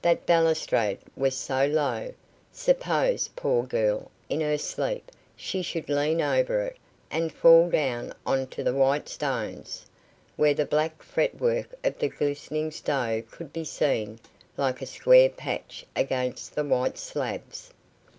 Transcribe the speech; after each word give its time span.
That 0.00 0.24
balustrade 0.24 1.00
was 1.14 1.36
so 1.36 1.66
low. 1.66 2.14
Suppose, 2.50 3.28
poor 3.36 3.64
girl, 3.64 4.10
in 4.30 4.40
her 4.40 4.56
sleep, 4.56 5.12
she 5.36 5.60
should 5.60 5.90
lean 5.90 6.22
over 6.22 6.62
it, 6.64 6.78
and 7.10 7.30
fall 7.30 7.68
down 7.68 8.14
onto 8.24 8.62
the 8.62 8.72
white 8.72 9.10
stones, 9.10 9.84
where 10.36 10.54
the 10.54 10.64
black 10.64 11.02
fretwork 11.02 11.68
of 11.84 11.98
the 11.98 12.08
glistening 12.08 12.70
stove 12.70 13.30
could 13.30 13.52
be 13.52 13.64
seen 13.64 14.20
like 14.56 14.80
a 14.80 14.86
square 14.86 15.28
patch 15.28 15.84
against 15.94 16.54
the 16.54 16.64
white 16.64 16.96
slabs. 16.96 17.70